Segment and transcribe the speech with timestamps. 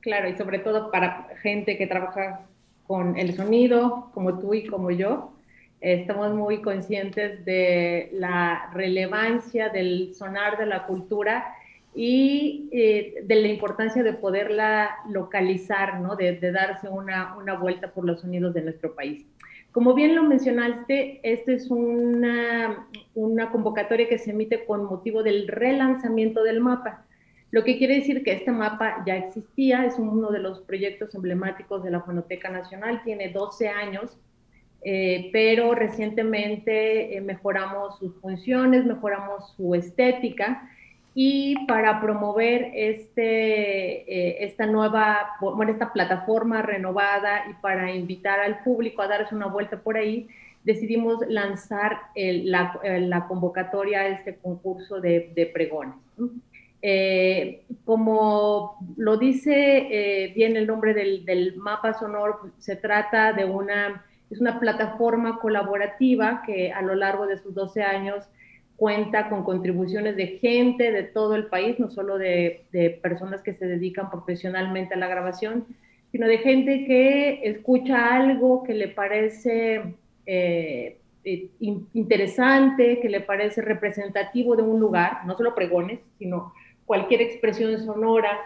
[0.00, 2.42] Claro, y sobre todo para gente que trabaja
[2.86, 5.32] con el sonido, como tú y como yo
[5.80, 11.54] estamos muy conscientes de la relevancia del sonar de la cultura
[11.94, 16.16] y eh, de la importancia de poderla localizar, ¿no?
[16.16, 19.24] de, darse una, una, vuelta por los sonidos de nuestro país.
[19.72, 25.48] Como bien lo mencionaste, esta es una, una convocatoria que se emite con motivo del
[25.48, 27.04] relanzamiento del mapa,
[27.50, 31.82] lo que quiere decir que este mapa ya existía, es uno de los proyectos emblemáticos
[31.82, 34.18] de la Fonoteca Nacional, tiene 12 años,
[34.82, 40.70] eh, pero recientemente eh, mejoramos sus funciones, mejoramos su estética
[41.14, 45.30] y para promover este, eh, esta nueva,
[45.68, 50.28] esta plataforma renovada y para invitar al público a darse una vuelta por ahí,
[50.62, 55.94] decidimos lanzar la, la, convocatoria a este concurso de, pregones.
[57.84, 64.40] como lo dice bien el nombre del, del mapa sonoro, se trata de una es
[64.40, 68.24] una plataforma colaborativa que a lo largo de sus 12 años
[68.76, 72.64] cuenta con contribuciones de gente de todo el país, no solo de,
[73.02, 75.66] personas que se dedican profesionalmente a la grabación,
[76.12, 79.94] sino de gente que escucha algo que le parece
[80.26, 86.52] eh, eh, interesante, que le parece representativo de un lugar, no solo pregones, sino
[86.86, 88.38] cualquier expresión sonora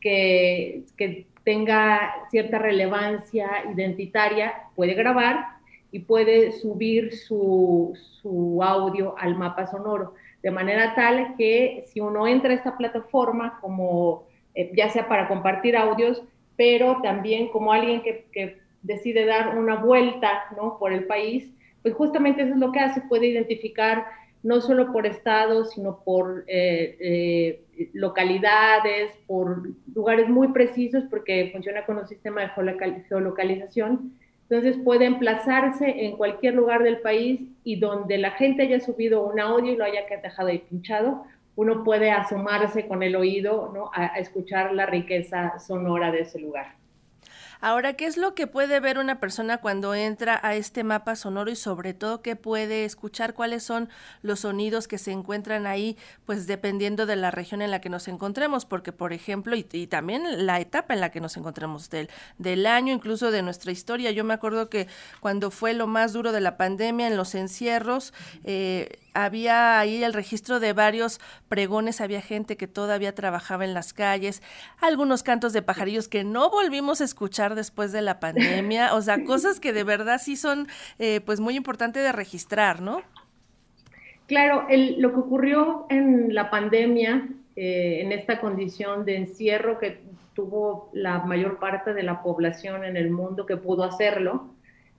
[0.00, 5.46] que, que tenga cierta relevancia identitaria, puede grabar
[5.92, 7.96] y puede subir su,
[8.62, 14.24] audio al mapa sonoro, de manera tal que si uno entra a esta plataforma como
[14.54, 16.22] eh, ya sea para compartir audios,
[16.56, 20.78] pero también como alguien que, decide dar una vuelta ¿no?
[20.78, 21.50] por el país,
[21.82, 24.06] pues justamente eso es lo que hace, puede identificar
[24.42, 31.84] no solo por estados, sino por eh, eh, localidades, por lugares muy precisos, porque funciona
[31.84, 34.14] con un sistema de geolocalización.
[34.48, 39.38] Entonces puede emplazarse en cualquier lugar del país y donde la gente haya subido un
[39.38, 41.24] audio y lo haya dejado ahí pinchado,
[41.54, 43.90] uno puede asomarse con el oído ¿no?
[43.94, 46.79] a escuchar la riqueza sonora de ese lugar.
[47.60, 51.50] Ahora, ¿qué es lo que puede ver una persona cuando entra a este mapa sonoro
[51.50, 53.34] y sobre todo qué puede escuchar?
[53.34, 53.90] ¿Cuáles son
[54.22, 55.98] los sonidos que se encuentran ahí?
[56.24, 60.46] Pues dependiendo de la región en la que nos encontremos, porque por ejemplo, y, también
[60.46, 64.10] la etapa en la que nos encontremos del, del año, incluso de nuestra historia.
[64.10, 64.88] Yo me acuerdo que
[65.20, 70.12] cuando fue lo más duro de la pandemia, en los encierros, eh, había ahí el
[70.12, 74.42] registro de varios pregones, había gente que todavía trabajaba en las calles,
[74.80, 79.24] algunos cantos de pajarillos que no volvimos a escuchar después de la pandemia, o sea,
[79.24, 83.02] cosas que de verdad sí son eh, pues muy importantes de registrar, ¿no?
[84.26, 90.00] Claro, lo que ocurrió en la pandemia, eh, en esta condición de encierro que
[90.34, 94.54] tuvo la mayor parte de la población en el mundo que pudo hacerlo,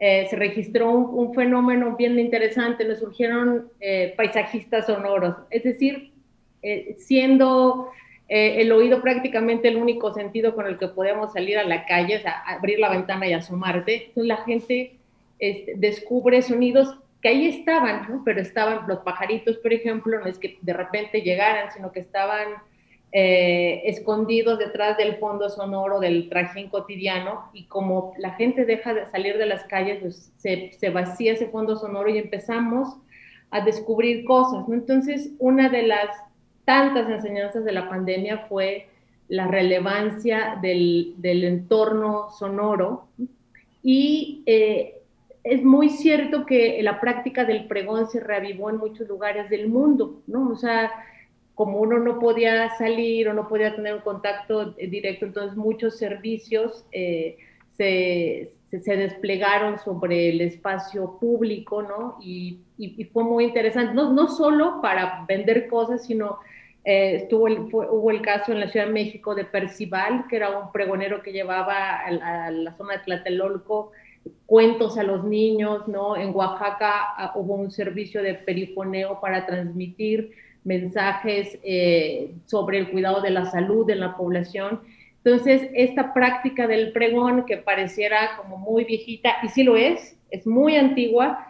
[0.00, 6.12] eh, se registró un, fenómeno bien interesante, nos surgieron eh, paisajistas sonoros, es decir,
[6.62, 7.90] eh, siendo
[8.26, 12.20] el oído prácticamente el único sentido con el que podemos salir a la calle, o
[12.20, 14.96] sea, abrir la ventana y asomarte, entonces la gente
[15.38, 20.58] este, descubre sonidos que ahí estaban, pero estaban los pajaritos, por ejemplo, no es que
[20.62, 22.48] de repente llegaran, sino que estaban
[23.16, 29.06] eh, escondidos detrás del fondo sonoro del trajín cotidiano y como la gente deja de
[29.06, 32.96] salir de las calles, pues se, vacía ese fondo sonoro y empezamos
[33.52, 34.68] a descubrir cosas.
[34.68, 36.08] Entonces, una de las
[36.64, 38.88] tantas enseñanzas de la pandemia fue
[39.28, 43.06] la relevancia del, entorno sonoro
[43.84, 45.02] y eh,
[45.44, 50.20] es muy cierto que la práctica del pregón se reavivó en muchos lugares del mundo,
[50.26, 50.48] ¿no?
[50.50, 50.90] O sea,
[51.54, 56.84] como uno no podía salir o no podía tener un contacto directo, entonces muchos servicios
[56.90, 57.36] eh,
[57.76, 62.18] se, se, desplegaron sobre el espacio público, ¿no?
[62.20, 66.38] Y, y, fue muy interesante, no, no, solo para vender cosas, sino
[66.84, 70.72] eh, estuvo hubo el caso en la Ciudad de México de Percival, que era un
[70.72, 73.92] pregonero que llevaba a, la zona de Tlatelolco
[74.46, 76.16] cuentos a los niños, ¿no?
[76.16, 80.32] En Oaxaca ah, hubo un servicio de perifoneo para transmitir
[80.64, 84.80] mensajes eh, sobre el cuidado de la salud en la población.
[85.22, 90.46] Entonces, esta práctica del pregón que pareciera como muy viejita, y sí lo es, es
[90.46, 91.46] muy antigua,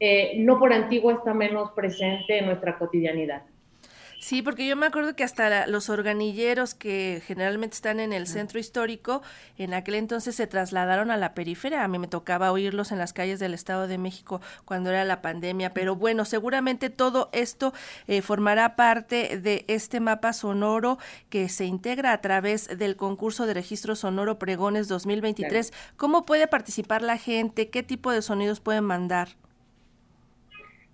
[0.00, 3.42] eh, no por antigua está menos presente en nuestra cotidianidad.
[4.20, 8.58] Sí, porque yo me acuerdo que hasta los organilleros que generalmente están en el centro
[8.58, 9.22] histórico,
[9.56, 11.84] en aquel entonces se trasladaron a la periferia.
[11.84, 15.22] A mí me tocaba oírlos en las calles del Estado de México cuando era la
[15.22, 15.70] pandemia.
[15.70, 17.72] Pero bueno, seguramente todo esto
[18.08, 20.98] eh, formará parte de este mapa sonoro
[21.30, 25.72] que se integra a través del concurso de registro sonoro Pregones 2023.
[25.96, 27.70] ¿Cómo puede participar la gente?
[27.70, 29.28] ¿Qué tipo de sonidos pueden mandar?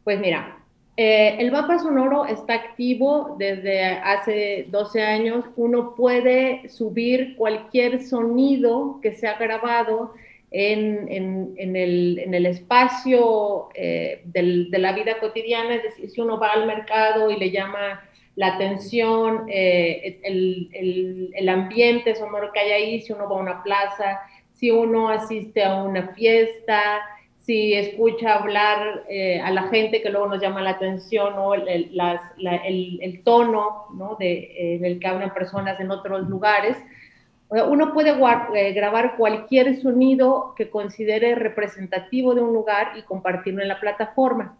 [0.04, 0.63] Pues mira,
[0.96, 5.44] eh, el mapa sonoro está activo desde hace 12 años.
[5.56, 10.12] Uno puede subir cualquier sonido que se ha grabado
[10.52, 15.74] en, el, espacio eh, de la vida cotidiana.
[15.74, 21.48] Es decir, si uno va al mercado y le llama la atención, eh, el, el
[21.48, 24.20] ambiente sonoro que hay ahí, si uno va a una plaza,
[24.52, 27.00] si uno asiste a una fiesta,
[27.44, 31.90] si escucha hablar eh, a la gente que luego nos llama la atención o el,
[31.90, 34.16] el, tono ¿no?
[34.18, 36.76] de, eh, en el que hablan personas en otros lugares,
[37.50, 38.12] uno puede
[38.54, 44.56] eh, grabar cualquier sonido que considere representativo de un lugar y compartirlo en la plataforma.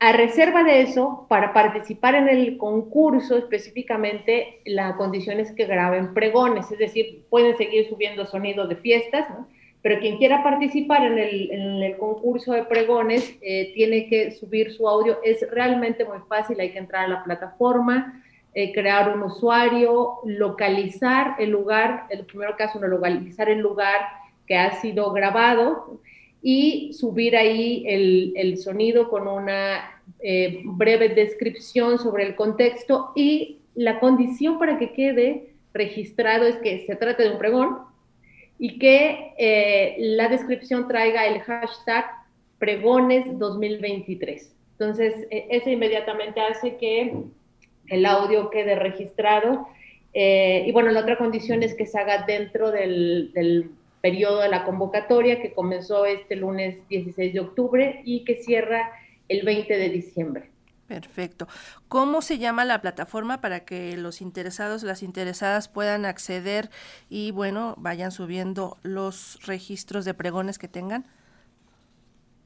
[0.00, 6.12] a reserva de eso, para participar en el concurso específicamente, la condición es que graben
[6.12, 9.48] pregones, es decir, pueden seguir subiendo sonidos de fiestas, ¿no?
[9.82, 15.18] Pero quien quiera participar en el, concurso de pregones eh, tiene que subir su audio.
[15.24, 18.22] Es realmente muy fácil, hay que entrar a la plataforma,
[18.52, 24.00] eh, crear un usuario, localizar el lugar, el primer caso, no localizar el lugar
[24.46, 26.00] que ha sido grabado
[26.42, 34.00] y subir ahí el, sonido con una eh, breve descripción sobre el contexto y la
[34.00, 37.78] condición para que quede registrado es que se trate de un pregón,
[38.62, 42.04] y que eh, la descripción traiga el hashtag
[42.58, 44.54] pregones 2023.
[44.72, 47.14] Entonces, e, eso inmediatamente hace que
[47.88, 49.66] el audio quede registrado.
[50.12, 53.70] Eh, y bueno, la otra condición es que se haga dentro del, del
[54.02, 58.92] periodo de la convocatoria que comenzó este lunes 16 de octubre y que cierra
[59.28, 60.49] el 20 de diciembre.
[60.90, 61.46] Perfecto.
[61.86, 66.68] ¿Cómo se llama la plataforma para que los interesados, las interesadas puedan acceder
[67.08, 71.06] y, bueno, vayan subiendo los registros de pregones que tengan?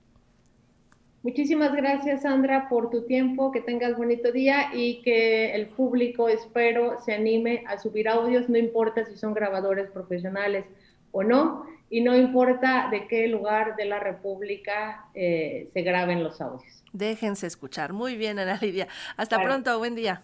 [1.23, 6.99] Muchísimas gracias, Sandra, por tu tiempo, que tengas bonito día y que el público, espero,
[7.01, 10.65] se anime a subir audios, no importa si son grabadores profesionales
[11.13, 16.41] o no, y no importa de qué lugar de la República eh, se graben los
[16.41, 16.83] audios.
[16.91, 17.93] Déjense escuchar.
[17.93, 18.89] Muy bien, Ana Lidia.
[19.15, 20.21] Hasta pronto, buen día.